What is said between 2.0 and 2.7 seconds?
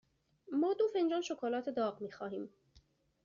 می خواهیم.